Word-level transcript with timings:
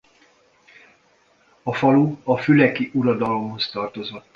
A 1.63 1.73
falu 1.73 2.17
a 2.23 2.37
füleki 2.37 2.91
uradalomhoz 2.93 3.69
tartozott. 3.71 4.29